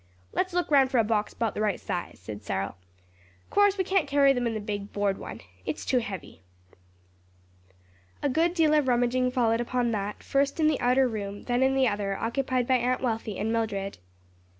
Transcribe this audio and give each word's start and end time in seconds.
"Let's 0.33 0.51
look 0.51 0.71
round 0.71 0.89
for 0.89 0.97
a 0.97 1.03
box 1.03 1.35
'bout 1.35 1.53
the 1.53 1.61
right 1.61 1.79
size," 1.79 2.17
said 2.19 2.43
Cyril. 2.43 2.75
"Course 3.51 3.77
we 3.77 3.83
can't 3.83 4.07
carry 4.07 4.33
them 4.33 4.47
in 4.47 4.55
the 4.55 4.59
big 4.59 4.91
board 4.91 5.19
one. 5.19 5.41
It's 5.63 5.85
too 5.85 5.99
heavy." 5.99 6.41
A 8.23 8.27
good 8.27 8.55
deal 8.55 8.73
of 8.73 8.87
rummaging 8.87 9.29
followed 9.29 9.61
upon 9.61 9.91
that; 9.91 10.23
first 10.23 10.59
in 10.59 10.65
the 10.65 10.79
outer 10.81 11.07
room, 11.07 11.43
then 11.43 11.61
in 11.61 11.75
the 11.75 11.87
other, 11.87 12.17
occupied 12.17 12.65
by 12.65 12.77
Aunt 12.77 13.01
Wealthy 13.03 13.37
and 13.37 13.53
Mildred. 13.53 13.99